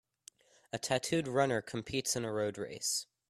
A 0.73 0.79
tattooed 0.79 1.27
runner 1.27 1.61
competes 1.61 2.15
in 2.15 2.25
a 2.25 2.33
road 2.33 2.57
race. 2.57 3.05